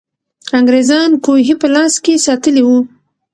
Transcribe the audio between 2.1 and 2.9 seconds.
ساتلې وو.